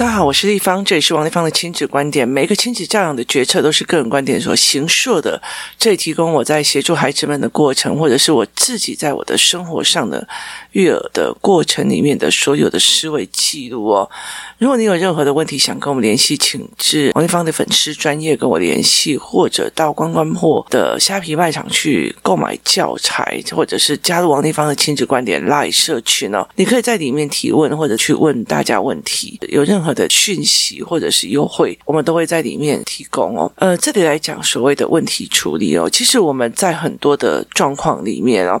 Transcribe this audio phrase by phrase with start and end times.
[0.00, 2.26] 大家好，我是丽芳，这里是王丽芳的亲子观点。
[2.26, 5.38] 每个亲子教养的决策都是个人观点所形塑的，
[5.78, 10.26] 这里提供我在协助孩子们的过程，或者是我自己在我的生活上的
[10.72, 14.10] 育儿的过程里面的所有的思维记录哦。
[14.56, 26.48] 如果你有任何的问题想跟我们联系，请至王丽芳的粉丝专业跟我联系，或者到关关破的虾皮卖场去购买教材，或者是加入王丽芳的亲子观点 Live 社群哦。
[26.54, 29.89] 你可以在里面提问，或者去问大家问题，有任何。
[29.94, 33.50] 的讯息或者是优惠，我们都会在里面提供哦。
[33.56, 38.60] 呃，这里来讲所谓的问题处理哦，其实我们在很多的状况里面哦。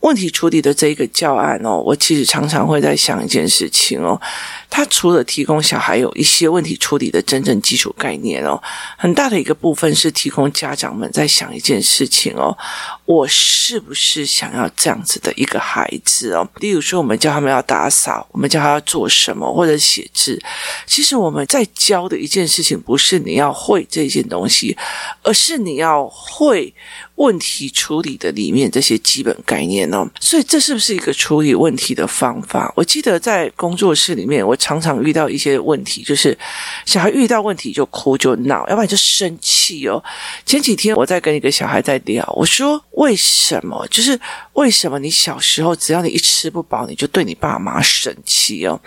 [0.00, 4.20] 问题处理的这一个教案哦，我其实常常会在想一件事情哦，
[4.68, 8.60] 它除了提供小孩有一些问题处理的真正基础概念哦，
[8.96, 12.56] 很大的一个部分是提供家长们在想一件事情哦，
[13.04, 16.48] 我是不是想要这样子的一个孩子哦？
[16.56, 20.40] 例如说，我们教他们要打扫，我们教他要做什么，或者写字，
[20.86, 24.76] 其实我们在教的一件事情不是你要会这件东西，
[25.22, 26.74] 而是你要会。
[27.16, 32.70] 问题处理的里面这些基本概念哦，所以这是不是一个处理问题的方法？
[32.76, 36.36] 我记得在工作室里面，我常常遇到一些问题，就是
[36.84, 40.02] 小孩遇到问题就哭就闹，要不然就生气哦。
[40.44, 43.86] 前几天我在跟一个小孩在聊，我说为什么？
[43.88, 44.20] 就是
[44.52, 48.78] 为什么你小时候只要你一吃不饱，你就对你爸妈生气哦？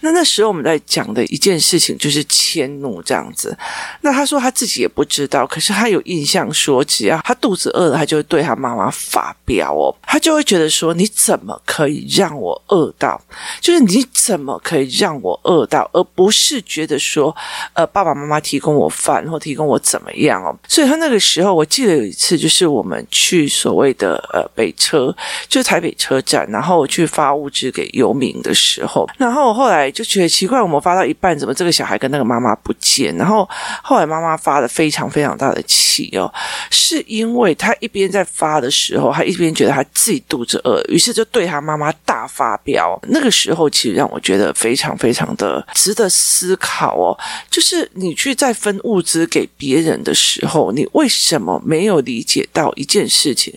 [0.00, 3.54] 那那时候我们在讲的一件事情就是迁怒这样子。
[4.00, 7.70] 那他说他自己也不知道，可是他有印象说，只要他肚子。
[7.74, 13.20] 饿了，他就会对他妈妈发飙哦，他就会觉得说：“你怎么可以让我饿到？
[13.60, 17.34] 就是你怎么可以让我饿到，而不是觉得说，
[17.72, 25.14] 呃，爸爸妈妈提供我饭或提供我怎么样哦？”所以他那个时候，我记得有一次，就是我们去所谓的呃北车，
[25.48, 33.16] 就是台北车站，然后我去发物资给游民的时候，然后我后来就觉得奇怪，我们发到一半，怎么这个小孩跟那个妈妈不见？
[33.16, 33.48] 然后
[33.82, 36.32] 后来妈妈发了非常非常大的气哦，
[36.70, 37.54] 是因为。
[37.56, 42.98] 他一边在发的时候，他一边觉得他自己肚子饿，于是就对他妈妈大发飙。
[43.08, 47.12] 那个时候，其实让我觉得非常非常的值得思考哦。
[47.50, 53.52] 就是你去在分物资给别人的时候，你为什么没有理解到一件事情？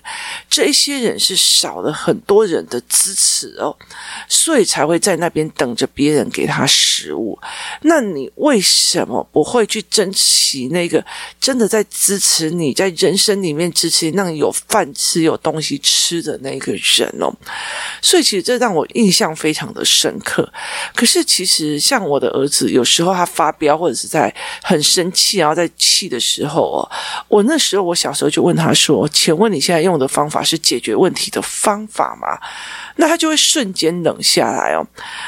[0.50, 3.74] 这一些人是少了很多人的支持哦，
[4.28, 7.40] 所以才会在那边等着别人给他食物。
[7.84, 11.04] 那你为什么不会去珍惜那个
[11.40, 14.10] 真的在支持你在人生里面支持？
[14.12, 17.32] 让你有饭吃、有东西吃的那个人哦，
[18.02, 20.52] 所以其实这让我印象非常的深刻。
[20.96, 24.34] 可是其实像我的儿子，有时候他发飙或者是在
[24.64, 26.90] 很生气，然后在气的时候哦，
[27.28, 32.40] 我那时候我小时候就问他说：“请问你现在用的方法是解决问题的方法吗？”
[33.00, 34.84] 那他就会瞬间冷下来哦。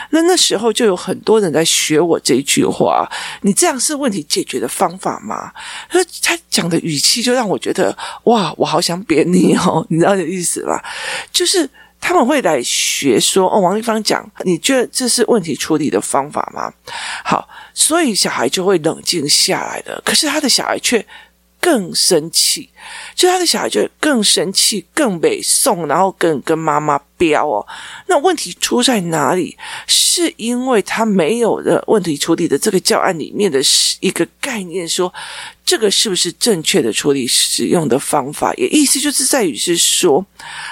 [0.10, 3.08] 那那时候就有很多人在学我这一句话
[3.44, 5.52] ：“你这样是问题解决的方法吗？”
[5.88, 8.52] 他他讲的语气就让我觉得哇。
[8.58, 10.84] 我好想扁你哦，你知道这意思吧？
[11.32, 11.70] 就是
[12.00, 16.74] 他们会来学说哦，王一芳讲，你觉得这是问题处理的方法吗？
[17.24, 20.02] 好，所以小孩就会冷静下来的。
[20.06, 21.06] 可是他的小孩却
[21.60, 22.70] 更生气，
[23.16, 27.66] 就他的小孩就更生气，更被送，然后更跟妈妈飙哦。
[28.08, 29.58] 那问题出在哪里？
[29.88, 33.62] 是因为他没有的问题处理的这个教案里面的
[34.00, 35.14] 一个概念说。
[35.66, 38.52] 这个是不是正确的处理使用的方法？
[38.56, 40.26] 也意思就是在于是说，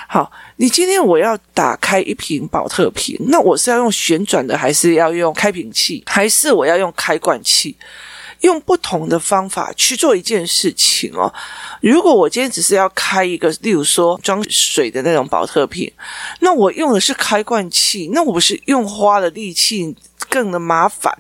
[0.07, 7.75] 好，你今天我要打开一瓶宝特瓶，那我是要用旋转的，还是要用开瓶器，还是我要用开罐器？
[8.41, 11.33] 用不同的方法去做一件事情哦。
[11.81, 15.91] 如果我今天只是要开一个，例如说装水的那种保特瓶，
[16.39, 19.95] 那我用的是开罐器，那我不是用花了力气？
[20.29, 21.15] 更的麻烦，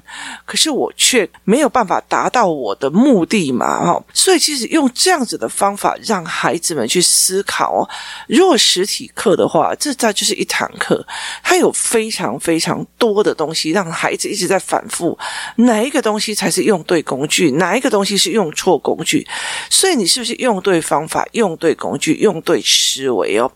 [0.45, 4.03] 可是我却没有办法达到我的目的嘛，哈！
[4.13, 7.89] 所以其实用这样子的方法让孩子们去思考哦。
[8.27, 11.05] 如果实体课的话，这再就是一堂课，
[11.43, 15.17] 它有非常非常多的东西，让孩子一直在反复，
[15.55, 19.27] 哪一个东西才是用对工具，哪一个东西是用错工具？
[19.69, 23.51] 所以你是不是用对方法、用对工具、用对思维哦？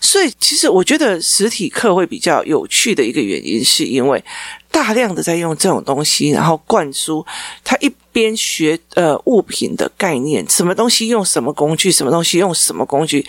[0.00, 4.22] 所以其实我觉得实体课会比较有趣的一个原因，是因为。
[4.72, 7.24] 大量的在用这种东西，然后灌输
[7.62, 13.24] 他一边学呃物品的概念，什么东西用什么工具，什么东西用什么工具，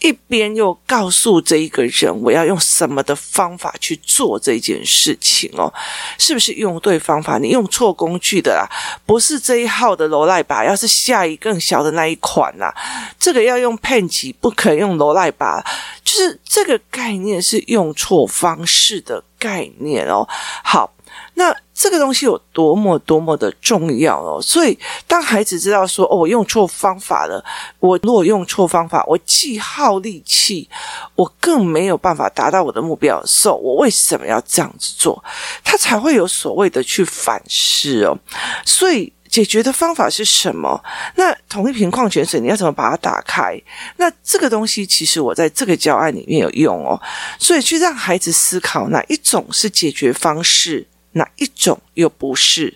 [0.00, 5.72] 一边又告诉这一个人我要用什么的方法去做这件事情哦，
[6.18, 7.38] 是不是用对方法？
[7.38, 8.66] 你用错工具的啦，
[9.04, 12.74] 不是这一号的罗赖把，要是下一更小的那一款啦，
[13.18, 15.62] 这个要用 Pen 级，不可用罗赖把，
[16.02, 20.26] 就是这个概念是用错方式的概念哦。
[20.62, 20.92] 好。
[21.38, 24.40] 那这个东西有多么多么的重要哦。
[24.40, 27.42] 所以当孩子知道说，哦，我用错方法了，
[27.78, 30.68] 我如果用错方法，我既耗力气，
[31.14, 35.22] 我更没有办法达到我的目标的时候，我为什么要这样子做？
[35.62, 38.18] 他才会有所谓的去反思哦。
[38.64, 39.12] 所以。
[39.36, 40.82] 解决的方法是什么？
[41.16, 43.54] 那同一瓶矿泉水，你要怎么把它打开？
[43.98, 46.98] 那这个东西其实我在这个教案里面有用哦，
[47.38, 52.74] 所以去让孩子思考哪一种是解决方式，哪一种又不是，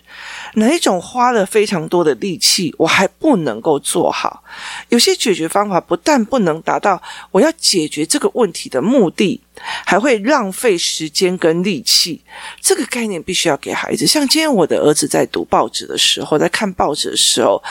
[0.53, 4.43] 哪一种花了非常多的力气，我还不能够做好。
[4.89, 9.41] 有些解决方法不但不能达到我要解决这个问题的目的。
[9.85, 12.21] 还会浪费时间跟力气，
[12.59, 14.07] 这个概念必须要给孩子。
[14.07, 17.61] 像今天我的儿子在读报纸的时候，在看报纸的时候，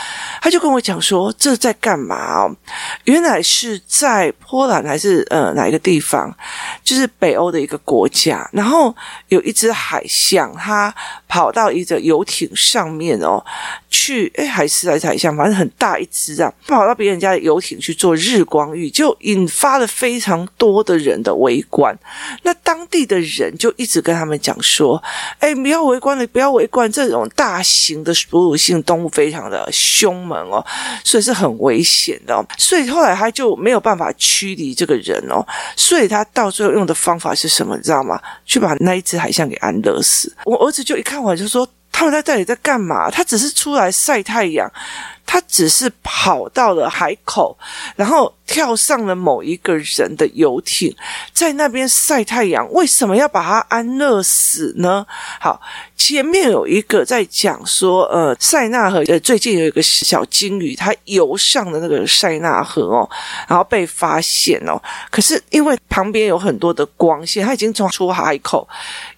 [0.40, 2.56] 他就跟我讲说：“这在干嘛哦？
[3.04, 6.34] 原来是在波兰还是呃哪一个地方？
[6.84, 8.48] 就是北欧的一个国家。
[8.52, 8.94] 然后
[9.28, 10.94] 有一只海象，它
[11.26, 13.42] 跑到一个游艇上面哦，
[13.88, 21.79] 去哎还是海象，反正很大一只啊，跑到别人家的游艇去做日光浴，就引发了非常多的人的围观。”
[22.42, 25.02] 那当地的人就一直跟他们讲说
[25.40, 26.90] ：“哎，不要围观了，不要围观！
[26.90, 30.64] 这种大型的哺乳性动物非常的凶猛哦，
[31.04, 32.44] 所以是很危险的。
[32.58, 35.44] 所以后来他就没有办法驱离这个人哦。
[35.76, 37.76] 所以他到最后用的方法是什么？
[37.76, 38.20] 你知道吗？
[38.44, 40.34] 去把那一只海象给安乐死。
[40.44, 43.10] 我儿子就一看完就说：他们在这里在干嘛？
[43.10, 44.70] 他只是出来晒太阳。”
[45.30, 47.56] 他只是跑到了海口，
[47.94, 50.92] 然后跳上了某一个人的游艇，
[51.32, 52.68] 在那边晒太阳。
[52.72, 55.06] 为什么要把他安乐死呢？
[55.38, 55.60] 好。
[55.96, 63.08] 前面有一个在讲说，呃，塞纳河，呃，最近有一个小鲸鱼，它游上了那个塞纳河哦，
[63.46, 64.80] 然后被发现哦。
[65.10, 68.66] 可是因为旁边有很多的光线，它已经从出海口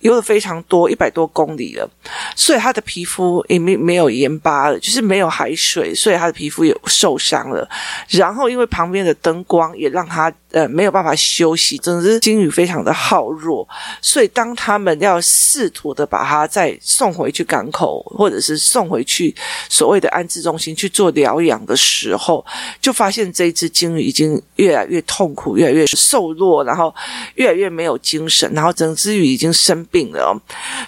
[0.00, 1.88] 游了非常多，一百多公里了，
[2.34, 7.68] 所以它的皮肤也没没有盐巴了，就是没有海水，所以他的皮肤也受伤了。
[8.08, 13.66] 然后因为旁边的灯光也让他呃没有办法休息，总之鲸鱼非常的耗弱，
[14.00, 19.34] 所以当他们要试图的把它再送回去港口，或者是送回去
[19.68, 22.44] 所谓的安置中心去做疗养的时候，
[22.80, 26.94] 就发现这只鲸鱼已经越来越痛苦，越来越瘦弱，然后
[27.34, 30.38] 越来越没有精神，然后整只鱼已经生病了。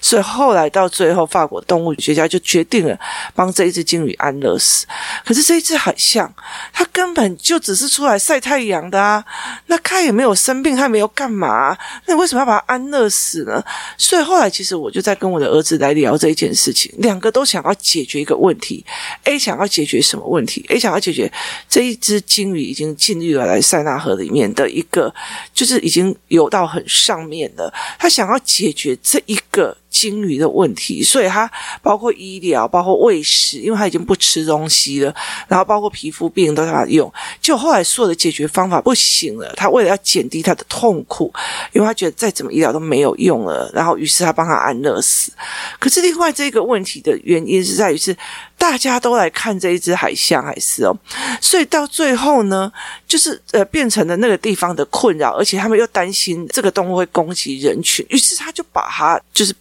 [0.01, 2.99] 所以后来到最后，法国动物学家就决定了
[3.35, 4.87] 帮这一只鲸鱼安乐死。
[5.25, 6.33] 可是这一只海象，
[6.73, 9.25] 它根本就只是出来晒太阳的啊，
[9.67, 11.77] 那他也没有生病，他也没有干嘛？
[12.07, 13.63] 那你为什么要把他安乐死呢？
[13.99, 15.75] 所以后来其实我就在跟我的儿子。
[15.85, 18.83] 来聊这一件事情，两个都想要解决一个问题。
[19.25, 21.31] A 想要解决什么问题？A 想要解决
[21.69, 25.13] 这一只鲸鱼已经进入了来塞纳河里面的一个，
[25.53, 27.75] 就是已经游到很上面了。
[27.99, 29.77] 他想要解决这一个。
[29.95, 31.49] 鲸鱼的问题，所以它
[31.81, 35.15] 包括医疗，包括喂食，因为它已经不吃东西了，
[35.47, 37.11] 然后包括皮肤病都让它用。
[37.41, 41.33] 就后来所有的解决方法不行了，他为了要减低他的痛苦，
[41.73, 45.33] 因为他觉得再怎么医疗都没有用了，然后于是他帮他安乐死。
[45.79, 48.17] 可是另外这个问题的原因是在于是。
[48.57, 50.97] 大家都来看这一只海象，还是哦，
[51.39, 52.73] 所以到最后呢，
[53.07, 59.55] 就是呃变成了那个地方的困扰，而且他们又担心这个动物会攻击人群，于是他就把它就是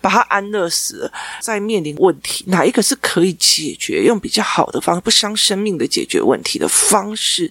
[0.00, 1.12] 把他安乐死了。
[1.40, 7.50] 在面临问题，哪一个是可以解决，用比较好的方式，不伤生命的解决问题的方式？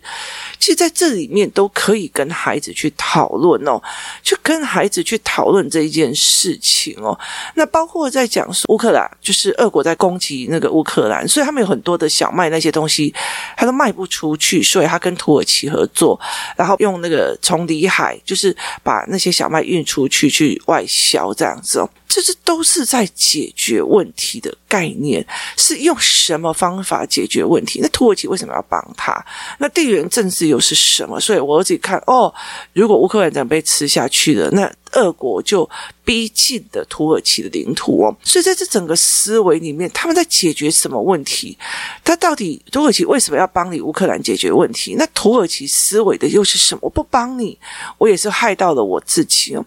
[0.59, 3.81] 其实在这里面都可以跟孩子去讨论哦，
[4.21, 7.17] 去跟孩子去讨论这一件事情哦。
[7.55, 10.73] 那包括在讲说乌克兰，就是俄国在攻击那个。
[10.73, 13.13] 乌克兰，所以他们有很多的小麦那些东西，
[13.55, 16.19] 他都卖不出去，所以他跟土耳其合作，
[16.57, 21.87] 然后用那个从里海，就是把那些小麦运出去去外销这样子哦。
[22.13, 25.25] 这是都是在解决问题的概念，
[25.57, 27.79] 是用什么方法解决问题？
[27.81, 29.25] 那土耳其为什么要帮他？
[29.57, 31.19] 那地缘政治又是什么？
[31.19, 32.31] 所以我自己看哦，
[32.73, 35.69] 如果乌克兰人被吃下去了，那俄国就
[36.03, 38.15] 逼近的土耳其的领土哦。
[38.23, 41.57] 所以在这整个思维里面，他们在解决什么问题？
[42.03, 44.95] 他到底土耳其为什么要帮你乌克兰解决问题？
[44.97, 46.81] 那土耳其思维的又是什么？
[46.83, 47.57] 我不帮你，
[47.97, 49.65] 我也是害到了我自己哦。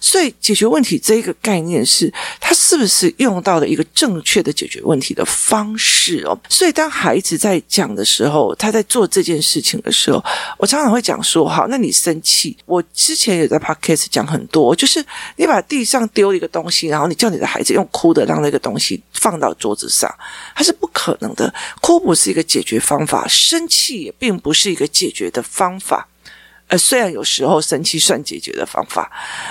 [0.00, 1.86] 所以解决问题这一个概念。
[1.86, 6.36] 是他是不是用到了一个正确的解决问题的方式哦？
[6.48, 10.22] 所以当孩子在讲的时候，他在做这件事情的时候，
[10.58, 12.56] 我常常会讲说：好，那你生气？
[12.66, 15.04] 我之前也在 podcast 讲很多，我就是
[15.36, 20.12] 你把地上丢一个东西，然后你叫你的孩子用哭的让那个东西放到桌子上，
[20.54, 21.52] 它是不可能的。
[21.80, 26.08] 哭不是一个解决方法，生气也并不是一个解决的方法。
[26.68, 29.08] 呃，虽然有时候生气算解决的方法，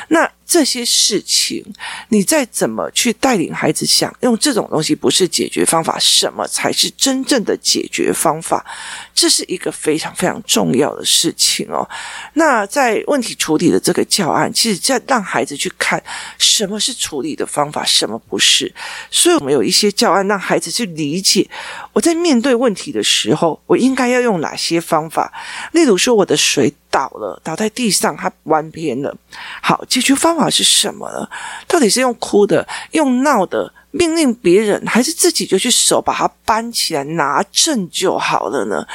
[0.10, 1.66] 那这些事情，
[2.10, 8.66] 你再怎么去带领孩子想，用这种东西不是解决方法，什么才是真正的解决方法？
[9.14, 11.88] 这是一个非常非常重要的事情哦。
[12.34, 16.02] 那在问题处理的这个教案，其实在让孩子去看
[16.38, 18.72] 什么是处理的方法，什么不是。
[19.10, 21.50] 所以我们有一些教案，让孩子去理解，
[21.94, 25.34] 我在面对问题的时候，我应该要用哪些方法。
[25.72, 29.16] 例如说，我的水倒了，倒在地上，它弯偏了。
[29.62, 31.28] 好，解决方方法是什么呢？
[31.68, 33.72] 到底是用哭的，用闹的？
[33.98, 38.86] 命令别人，还是自己就去手把它搬起来拿正就好了呢？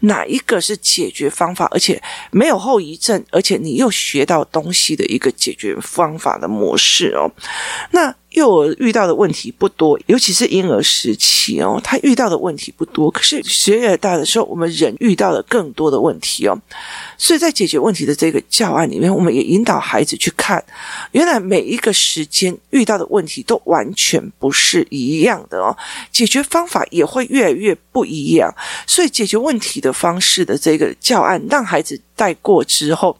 [0.00, 2.00] 哪一个是解决方法，而且
[2.30, 7.30] 没有后遗症，而且你又学到东西的一个解决方法的模式哦？
[7.92, 8.14] 那。
[8.30, 13.10] 幼儿遇到的问题不多，尤其是婴儿时期哦，他遇到的问题不多。
[13.10, 16.56] 可是学越大的时候，我们人遇到了更多的问题哦。
[17.18, 20.64] 所以在解决问题的这个教案里面，我们也引导孩子去看，
[21.10, 25.76] 原来每一个时间遇到的问题都完全不是一样的哦，
[26.10, 28.54] 解决方法也会越来越不一样。
[28.86, 32.00] 所以解决问题的方式的这个教案，让孩子。
[32.20, 33.16] 带过之后，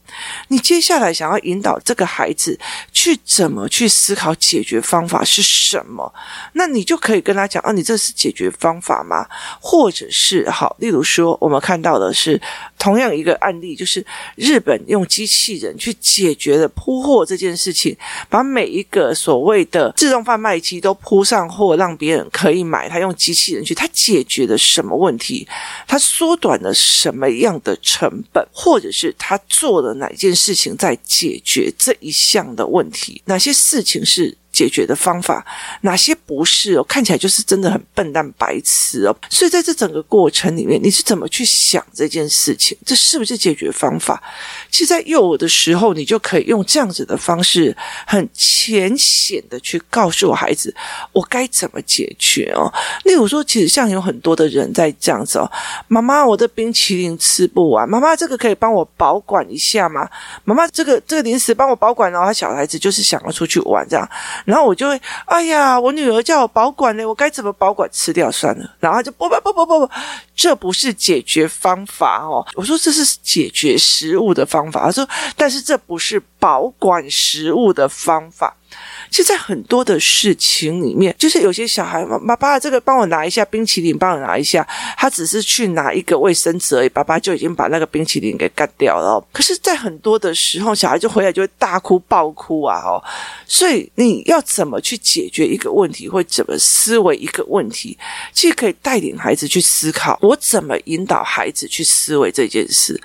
[0.49, 2.61] 你接下来想要引导这个孩子
[2.93, 6.13] 去怎么去思考解决方法是什么？
[6.53, 9.27] 那你就可以跟他讲：啊，你这是解决方法吗？
[9.59, 12.39] 或者是好，例如说，我们看到的是
[12.79, 14.05] 同样一个案例，就是
[14.37, 17.97] 日本用机器人去解决了铺货这件事情，
[18.29, 22.87] 把每一个所谓的自动贩卖机都铺上货，让别人可以买。
[22.87, 25.49] 他用机器人去，他解决了什么问题？
[25.89, 28.47] 他缩短了什么样的成本？
[28.53, 33.23] 或者是他做了哪件事情在解决这一项的问题？
[33.27, 34.37] 哪些事情是？
[34.53, 35.45] 解决的方法
[35.83, 36.85] 哪些不是哦？
[36.85, 39.17] 看起来就是真的很笨蛋白痴哦。
[39.29, 42.77] 所以在这整个过程里面，你是怎么去想这件事情？
[42.85, 44.23] 这是不是解决方法？
[44.71, 47.77] 其实，在幼儿的时候，你就可以用这样子的方式，
[48.07, 50.75] 很浅显的去告诉孩子，
[51.13, 52.73] 我该怎么解决哦。
[53.05, 55.51] 例如说，其实像有很多的人在这样子哦，
[55.89, 60.09] 妈妈，我的冰淇淋吃不完，妈妈，这个可以帮我保管一下吗？
[60.45, 62.23] 妈妈，这个这个零食帮我保管哦。
[62.25, 64.09] 他小孩子就是想要出去玩这样。
[64.51, 67.89] 然后我就会，哎呀，我女儿叫我保管呢，我该怎么保管？
[67.93, 68.71] 吃掉算了。
[68.81, 69.93] 然后就不不不不不不，
[70.35, 72.47] 这不是解决方法哦。
[72.55, 74.87] 我说这是解决食物的方法。
[74.87, 78.57] 他说，但是这不是保管食物的方法。
[79.11, 84.65] 其实，在很多的事情里面，就是有些小孩，爸爸，这个帮我拿一下冰淇淋，帮我拿一下。
[84.97, 89.21] 他只是去拿一个卫生纸而已，爸爸就已经把那个冰淇淋给干掉了。
[89.33, 92.79] 可是，在很多的时候，小孩就回来就会大哭、爆哭啊！
[92.85, 93.03] 哦，
[93.45, 97.99] 所以你要怎么去解决一个问题，或怎么思维一个问题，
[98.33, 102.99] 其实可以带领孩子去思考：我怎么引导孩子去思维这件事？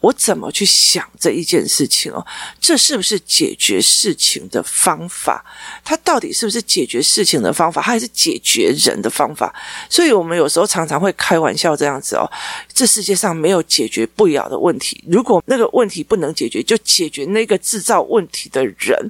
[0.00, 2.10] 我怎么去想这一件事情？
[2.10, 2.26] 哦，
[2.60, 5.44] 这这是不是解决事情的方法？
[5.84, 9.54] 它到底是不是解决事情的方法，还是解决人的方法？
[9.88, 12.28] 所以我们有时候常常会开玩笑这样子哦，
[12.72, 19.08] 这世界上没有解决不了的问题，如果那个问题不能解决，就解决那个制造问题的人。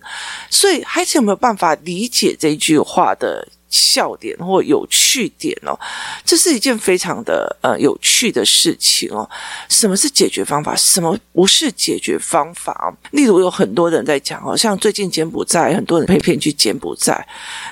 [0.50, 5.76] 所以孩子有没有办法理解这句话的笑点或有趣点哦，
[6.24, 9.28] 这是一件非常的呃有趣的事情哦。
[9.68, 10.76] 什么是解决方法？
[10.76, 12.94] 什么不是解决方法哦？
[13.10, 17.26] 例如有很多人在讲哦，像最近柬埔寨很多人被骗去柬埔寨，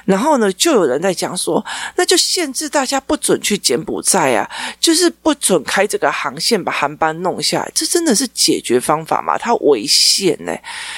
[0.05, 7.71] 然后呢，就有人在讲说，那就限制大家不准去柬埔寨啊，就是不准开这个航线，把航班弄下来。
[7.73, 9.39] 这真的是解决方法吗？
[9.39, 10.53] 它违宪呢，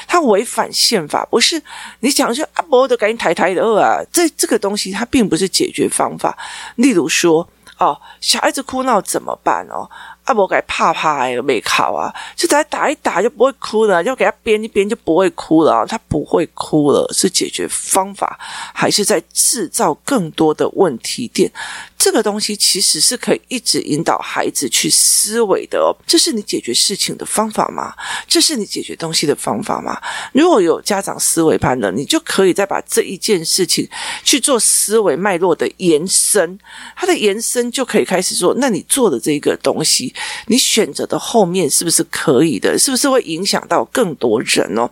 [0.06, 1.62] 它违反宪法，不是
[2.00, 4.93] 你讲说阿伯都赶紧抬抬的啊，这这个东西。
[4.94, 6.38] 它并不是解决方法。
[6.76, 7.48] 例如说，
[7.78, 9.90] 哦，小孩子哭闹怎么办哦？
[10.24, 15.84] 啊，我给怕怕也没考啊，就给他打一打就不会哭了，就给他编一编就不会哭了。
[15.86, 18.38] 他不会哭了，是解决方法，
[18.72, 21.50] 还是在制造更多的问题点？
[21.98, 25.94] 这个东西其实是可以一直引导孩子去思维的哦。
[26.06, 27.94] 这是你解决事情的方法吗？
[28.26, 29.98] 这是你解决东西的方法吗？
[30.32, 33.88] 如果有家长思维班的，你就可以再把这一件事情
[34.22, 36.58] 去做思维脉络的延伸。
[36.94, 40.13] 它的延伸就可以开始做：那你做的这个东西，
[40.48, 42.78] 你选择的后面是不是可以的？
[42.78, 44.90] 是不是会影响到更多人哦？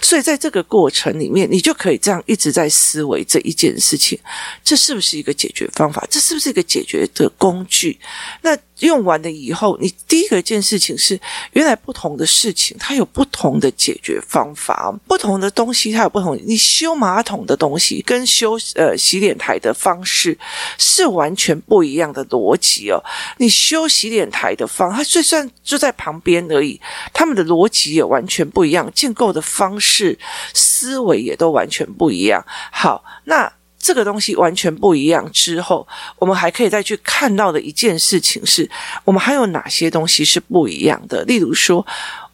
[0.00, 4.16] 所以在这个过程里面，你就可以这样一直在思维这一件事情：
[4.62, 6.06] 这是不是一个解决方法？
[6.08, 6.52] 这是不是？
[6.52, 7.98] 一个解决的工具，
[8.42, 8.54] 那
[8.86, 11.18] 用完了以后，你第一个一件事情是，
[11.52, 16.38] 原来不同的事情它有不同的解决方法，不同的东西它有不同。
[16.44, 20.36] 你修马桶的东西跟修呃洗脸台的方式
[20.78, 23.02] 是完全不一样的逻辑哦。
[23.38, 26.80] 你修洗脸台的方，它就算就在旁边而已，
[27.12, 30.18] 他们的逻辑也完全不一样，建构的方式、
[30.52, 32.44] 思维也都完全不一样。
[32.70, 33.52] 好，那。
[33.82, 35.86] 这个东西完全不一样之后，
[36.16, 38.70] 我们还可以再去看到的一件事情是，
[39.04, 41.24] 我们还有哪些东西是不一样的？
[41.24, 41.84] 例如说，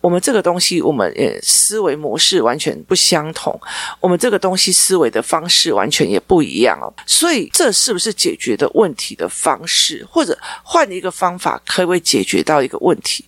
[0.02, 3.59] 我们这个东西，我们呃思维模式完全不相同，
[3.99, 6.93] 我们这个东西思维的方式完全也不一样哦。
[7.07, 10.07] 所以，这是不是解决的问题的方式？
[10.11, 13.25] 或者换一个方法，可不可以解决到一个问题？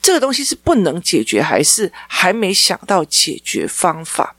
[0.00, 4.34] 这个东西是不能解决，还是还没想到解决方法？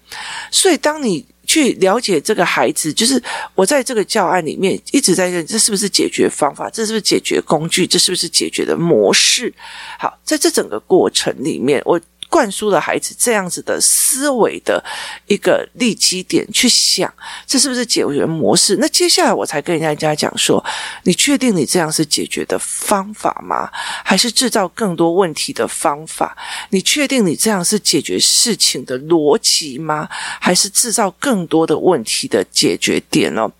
[0.49, 3.19] 所以，当你去了解这个孩子，就是
[3.55, 6.69] 我在这个教案里面一直在认，这是不是解决方法？
[6.69, 7.87] 这是不是解决工具？
[7.87, 9.51] 这是不是解决的模式？
[9.97, 11.99] 好，在这整个过程里面，我。
[12.29, 14.81] 灌输了孩子这样子的思维的
[15.25, 17.11] 一个立基点去想，
[17.47, 18.77] 这是不是解决模式？
[18.79, 20.63] 那接下来我才跟人家讲说，
[21.03, 23.69] 你确定你这样是解决的方法吗？
[24.03, 26.37] 还是制造更多问题的方法？
[26.69, 30.07] 你确定你这样是解决事情的逻辑吗？
[30.39, 33.51] 还是制造更多的问题的解决点哦？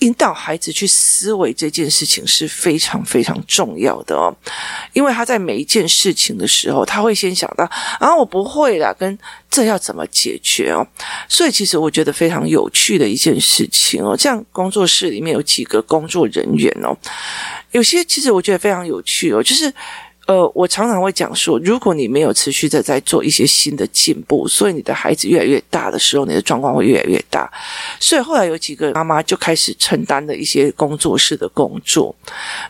[0.00, 4.34] 引导孩子去思维这件事情是非常非常重要的哦，
[4.94, 7.68] 因为他在每一件事情的时候，他会先想到。
[8.00, 9.18] 然后我不会啦，跟
[9.50, 10.86] 这要怎么解决哦？
[11.28, 16.96] 所以其实我觉得非常有趣的一件事情哦，这样工作室里面有几个工作人员哦，
[17.72, 19.72] 有些其实我觉得非常有趣哦，就是。
[20.28, 27.50] 呃，我常常会讲说，如果你没有持续的在做一些新的进步，所以你的孩子越来越大的时候，你的状况会越来越大。
[27.98, 32.14] 所以后来有几个妈妈就开始承担了一些工作室的工作。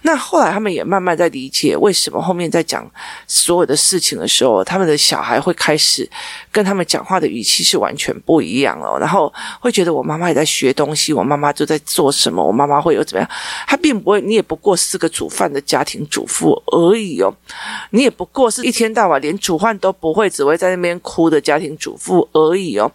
[0.02, 2.88] 那后来他们也慢慢在理解为什么后面在讲
[3.26, 6.08] 所有的事情的时候，他们的小孩会开始
[6.52, 8.96] 跟他们讲话的语气是完全不一样哦。
[9.00, 13.28] 然后会觉得我妈妈也在学东西，我妈妈就在做什么，我妈妈会有怎么样？
[13.66, 17.34] 他并不会，你也不过是个煮饭的家庭主妇而已哦。
[17.90, 22.90] 你也不过是一天到晚连煮饭都不会，只会在那边哭的家庭主妇而已哦。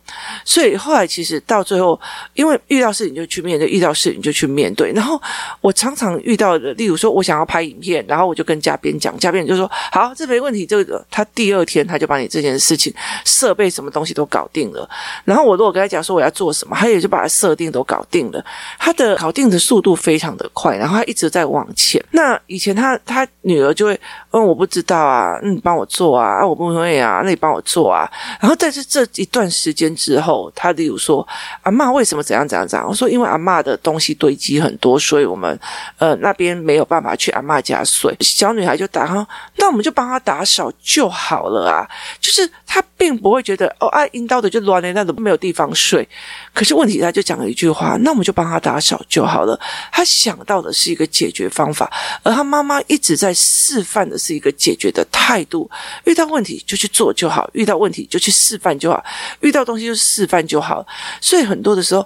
[0.45, 1.99] 所以后来其实到最后，
[2.33, 4.91] 因为遇到事情就去面对，遇到事情就去面对。
[4.93, 5.21] 然后
[5.61, 10.65] 我常常遇到的，例如说我想要拍影片，然后我就跟嘉宾讲，嘉宾就说好，这没问题。
[10.65, 12.93] 这个他第二天他就把你这件事情
[13.25, 14.89] 设备什么东西都搞定了。
[15.25, 18.43] 然后我如果跟他讲说我要做什么，他也就把他设定都搞定了。
[18.79, 22.03] 他的搞定的速度非常的快，然后他一直在往前。
[22.11, 23.99] 那以前他他女儿就会
[24.43, 24.53] 我。
[24.63, 28.09] 不知道啊，你帮我做啊，啊，我不会啊，那你帮我做啊。
[28.39, 31.27] 然后，但是这一段时间之后，他例如说，
[31.63, 32.87] 阿嬷为什么怎样怎样怎样？
[32.87, 35.59] 我说，因为阿嬷的东西堆积很多，所以我们
[35.97, 38.15] 呃那边没有办法去阿嬷家睡。
[38.21, 39.27] 小女孩就打哈，
[39.57, 41.85] 那我们就帮她打扫就好了啊。
[42.21, 46.07] 就是她并不会觉得哦，爱阴道的就乱了，那都没有地方睡。
[46.53, 49.59] 可是问题，他就讲了一句话，那我们就帮他打扫就好了。
[49.91, 54.33] 他想到的是一个解决方法，而他妈妈一直在示范的是。
[54.33, 55.69] 一个解决的态度，
[56.05, 59.03] 遇到问题就去做就好，遇到问题就去示范就好，
[59.41, 60.83] 遇到东西就示范就好。
[61.21, 62.03] 所以很多的时候。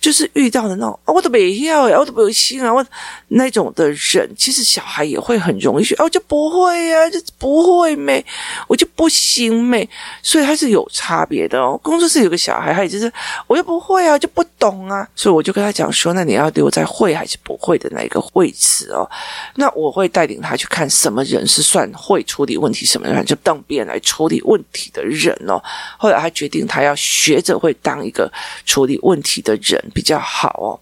[0.00, 2.84] 就是遇到的那种，哦、我都没要呀，我都没有心啊，我
[3.28, 8.24] 那种的人，其实小孩也会很容易学，哦，就不会呀、啊，就不会没，
[8.66, 9.86] 我就不行没，
[10.22, 11.78] 所以他是有差别的哦。
[11.82, 13.12] 工作室有个小孩，他也就是，
[13.46, 19.06] 我就不会啊，就不懂啊，所以我就跟他讲说，那你要留在会还是不会的那一个位置哦。
[19.56, 25.62] 那我会带领他去看什么人是算会处理问题，什么人就当别人来处理问题的人哦。
[25.98, 28.32] 后来他决定，他要学着会当一个
[28.64, 29.78] 处理问题的人。
[29.90, 30.78] 比较好哦，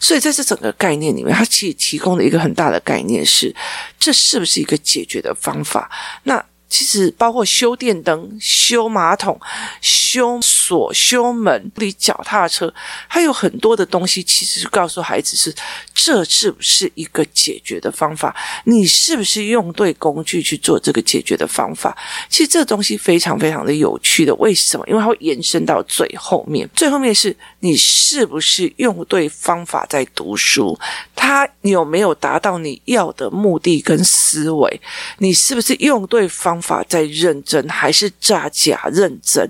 [0.00, 3.54] 所以在这整个概念里面，它其实提供了一个很大的概念是，
[3.98, 5.90] 这是不是一个解决的方法？
[6.24, 6.44] 那。
[6.74, 9.38] 其实包括修电灯、修马桶、
[9.82, 12.72] 修锁、修门、理脚踏车，
[13.06, 14.22] 还有很多的东西。
[14.22, 15.54] 其实是告诉孩子是，
[15.92, 18.34] 这是不是一个解决的方法？
[18.64, 21.94] 你是不是用对工具去做这个解决的方法？
[22.30, 24.34] 其实这东西非常非常的有趣的。
[24.36, 24.86] 为什么？
[24.88, 26.66] 因为它会延伸到最后面。
[26.74, 30.76] 最后面是你是不是用对方法在读书？
[31.14, 34.80] 他有没有达到你要的目的跟思维？
[35.18, 39.48] 你是不是用对方法在认真，还是诈假认真？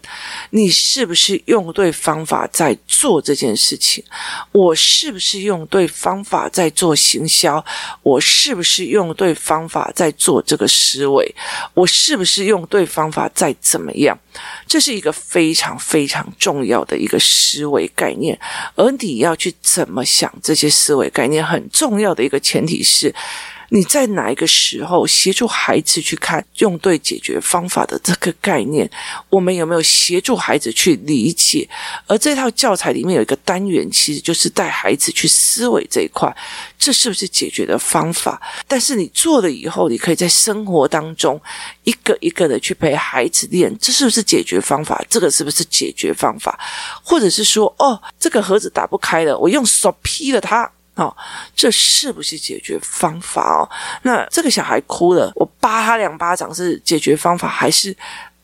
[0.51, 4.05] 你是不是用对方法在做这件事情？
[4.53, 7.64] 我是不是用对方法在做行销？
[8.03, 11.35] 我是不是用对方法在做这个思维？
[11.72, 14.18] 我是不是用对方法在怎么样？
[14.66, 18.36] 这是一个非常非常重要的一个思维概念，
[18.74, 23.14] 而你要去怎么想这些思维概念，很重要的一个前提是，
[23.74, 28.88] 你在哪一个时候协助孩子去看用对解决方法的这个概念？
[29.30, 31.66] 我们有没有协助孩子去理解？
[32.06, 36.30] 而这套教材里面有一个单元，其实就是带孩子去思维这一块，
[36.78, 38.38] 这是不是解决的方法？
[38.68, 41.40] 但是你做了以后，你可以在生活当中
[41.85, 45.02] 一个一个的去陪孩子练，这是不是解决方法？
[45.08, 46.61] 这个是不是解决方法？
[47.02, 50.70] 或者是说，哦，这个盒子打不开了，我用手劈了它。
[50.94, 51.16] 哦，
[51.57, 53.68] 这是不是解决方法哦？
[54.02, 57.96] 那这个小孩哭了，我扒他两巴掌是解决方法，还是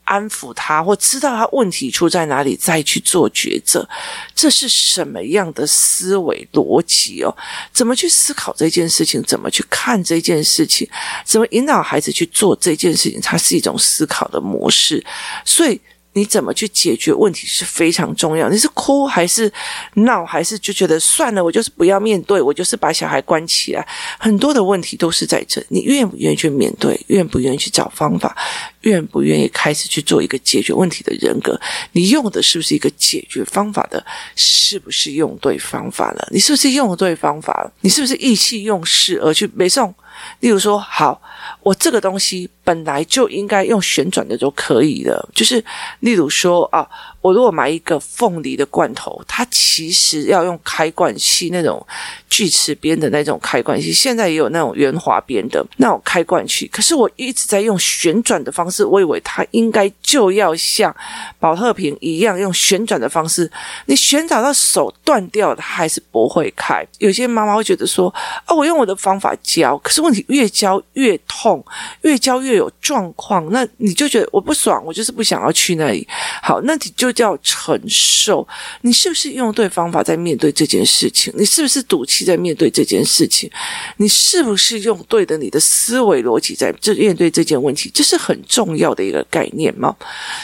[0.05, 3.87] 安抚他，或知道他问题出在哪里，再去做抉择？
[4.35, 7.37] 这是什么样的思维逻辑哦？
[7.71, 9.23] 怎么去思考这件事情？
[9.25, 10.89] 怎么去看这件事情？
[11.27, 13.21] 怎么引导孩子去做这件事情？
[13.21, 15.05] 它是一种思考的模式，
[15.45, 15.79] 所以。
[16.19, 18.49] 你怎么去解决问题是非常重要。
[18.49, 19.51] 你是哭还是
[19.95, 23.87] 闹，还是就觉得算了，我就是不要面对，我就是把小孩关起来。
[24.19, 28.37] 很多的问题都是在这，你愿不愿意去面对，愿不愿意去找方法，
[28.81, 31.59] 愿不愿意开始去做一个解决问题的人格？
[31.93, 34.05] 你用的是不是一个解决方法的？
[34.35, 36.29] 是不是用对方法了？
[36.33, 37.73] 你是不是用对方法了？
[37.83, 39.95] 你是不是意气用事而去背诵？
[40.41, 41.21] 例如说，好，
[41.63, 45.29] 我这个东西本来就应该用旋转的就可以了。
[45.35, 45.65] 就是，
[46.01, 46.87] 例如说啊，
[47.21, 51.85] 我如果买一个凤梨的罐头，它其实要用开罐器那种
[52.29, 56.67] 锯齿边的那种开罐器，现在也有那种圆滑边的那种开罐器。
[56.69, 60.95] 可是我一直在用旋转的方式，我以为它应该就要像
[61.39, 63.51] 宝特瓶一样用旋转的方式。
[63.87, 66.87] 你旋转到手断掉，它还是不会开。
[66.99, 68.09] 有些妈妈会觉得说，
[68.45, 71.63] 啊，我用我的方法教，可是我问题越教越痛，
[72.03, 76.07] 越教越有状况，那你就觉得我不爽，我就是不想要去那里。
[76.43, 78.47] 好，那你就叫承受。
[78.81, 81.31] 你是不是用对方法在面对这件事情？
[81.37, 83.51] 你是不是赌气在面对这件事情？
[83.99, 87.91] 你是不是用对的你的思维逻辑在这面对这件问题？
[87.93, 89.95] 这是很重要的一个概念嘛。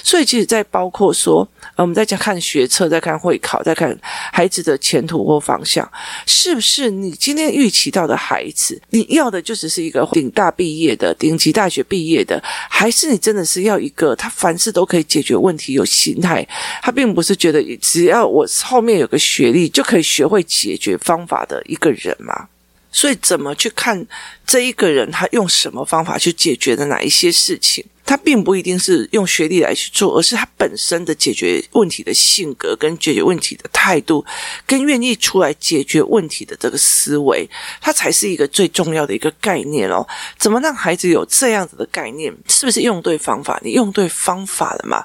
[0.03, 5.91] 所以，其实，在包括说，呃，我们在家看学测，在看会考，在看孩子的前途或方向，
[6.27, 16.45] 是不是你今天预期到的孩子，你要的就确实是一个顶大毕业的、顶级大学毕业的，还是你真的是要一个他凡事都可以解决问题、有心态？
[16.83, 22.49] 他并不是觉得只要我后面有个学历就可以学会解决方法的一个人嘛？
[22.91, 24.05] 所以，怎么去看
[24.45, 27.85] 这一个人，他用什么方法去解决的哪一些事情？
[28.07, 34.23] 他并不一定是用学历来去做，而是他本身的解决问题的性格，跟解决问题的态度，
[34.67, 37.49] 跟愿意出来解决问题的这个思维，
[37.81, 40.07] 它才是一个最重要的一个概念哦。
[40.37, 42.31] 怎么让孩子有这样子的概念？
[42.47, 43.59] 是不是用对方法？
[43.65, 45.03] 你用对方法了嘛？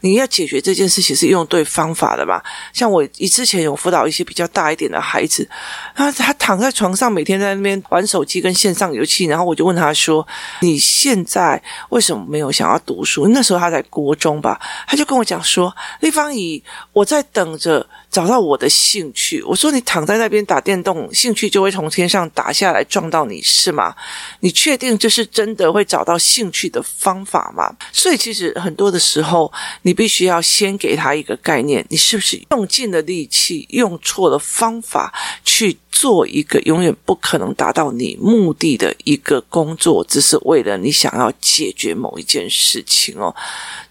[0.00, 2.42] 你要解决这件事情是用对方法的嘛？
[2.72, 5.46] 像我以之前有辅导一些比较大一点的孩子，
[5.94, 10.26] 他他躺在床上，每天在那边玩手机跟线上游戏，然后我就问他说
[10.62, 23.94] ：“你现在为什么没？”没有想要读书，那时候他在国中吧，他就跟我讲说：“丽芳姨，我在等着。”找到我的兴趣，我说你躺在那边打电动，兴趣就会从天上打下来撞到你，是吗？
[24.40, 27.70] 你确定这是真的会找到兴趣的方法吗？
[27.92, 35.12] 所以其实很多的时候，你必须要先给他一个概念，你是不是用尽了力气，用错了方法
[35.44, 43.34] 去做一个永远不可能达到你目的的一个工作，只是为了你想要解决某一件事情哦。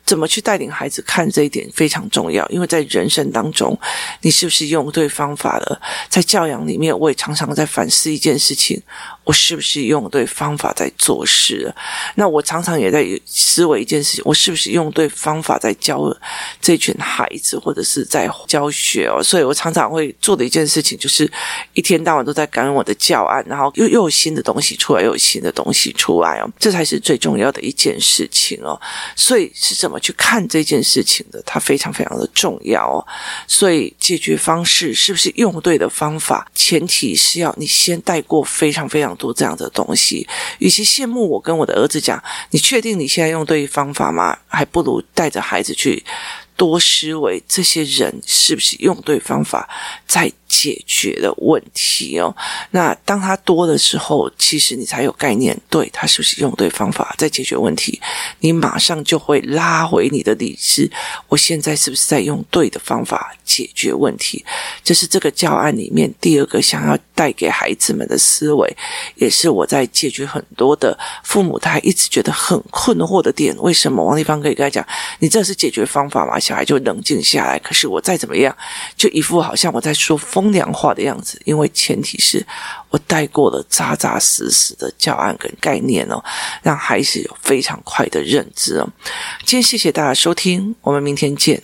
[0.08, 3.78] 怎么去带领孩子看这一点非常重要，因为在人生当中，
[4.22, 5.82] 你是不是用对方法了？
[6.08, 8.82] 在教养里面，我也常常在反思一件事情。
[9.26, 11.70] 我是不是用对方法在做事？
[12.16, 16.02] 那我常常也在思维一件事情：我是不是用对方法在教
[16.62, 19.22] 这群孩子，或者是在教学哦？
[19.22, 21.30] 所以我常常会做的一件事情，就是
[21.74, 26.50] 一天到晚都在赶我的教案，然后又又有新的东西出来，又有新的东西出来哦。
[26.58, 28.80] 这才是最重要的一件事情哦。
[29.14, 31.42] 所以是怎么去看这件事情的？
[31.46, 33.04] 它非常非常的重要哦。
[33.48, 36.50] 所以解决方式是不是用对的方法？
[36.56, 39.18] 前提是要你先带过非常非常。
[39.18, 40.28] 多这样的东西，
[40.60, 44.38] 与其羡慕我跟我的儿子讲，你确定你现在用对方法吗？
[44.48, 46.04] 还不如带着孩子去
[46.56, 49.68] 多思维，这些人是不是用对方法
[50.06, 52.34] 在解决的问题哦，
[52.72, 58.00] 那当他多的时候，其实你才有概念，对他是不是用对方法在解决问题，
[58.40, 60.90] 你马上就会拉回你的理智。
[61.28, 64.44] 我现在是不是在用对的方法解决问题？
[64.84, 68.78] 这是这个教案里面第二个想要带给孩子们的思维，
[69.16, 73.54] 也是我在解决很多的父母他一直觉得很困惑的点。
[73.60, 74.86] 为什么王丽芳可以跟他讲，
[75.20, 76.40] 你这是解决方法吗？
[76.40, 77.60] 小孩就冷静下来。
[77.60, 78.56] 可是我再怎么样，
[78.96, 80.18] 就一副好像我在说。
[80.38, 82.46] 风凉话的样子，因为前提是
[82.92, 86.24] 我带过了扎扎实实的教案跟概念哦，
[86.62, 88.88] 让孩子有非常快的认知哦。
[89.44, 91.60] 今天谢谢大家收听，我们明天见。